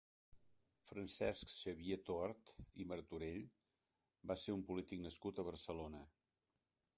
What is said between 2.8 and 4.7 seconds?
i Martorell va ser un